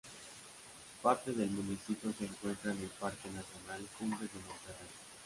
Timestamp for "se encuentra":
2.17-2.71